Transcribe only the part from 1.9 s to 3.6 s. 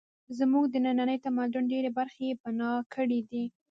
برخې یې بنا کړې دي